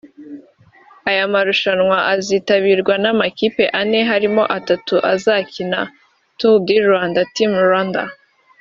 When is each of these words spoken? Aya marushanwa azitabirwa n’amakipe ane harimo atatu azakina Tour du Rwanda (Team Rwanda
Aya 1.09 1.23
marushanwa 1.33 1.97
azitabirwa 2.13 2.93
n’amakipe 3.03 3.63
ane 3.79 3.99
harimo 4.09 4.43
atatu 4.57 4.95
azakina 5.13 5.79
Tour 6.37 6.55
du 6.65 6.75
Rwanda 6.87 7.19
(Team 7.35 7.51
Rwanda 7.67 8.01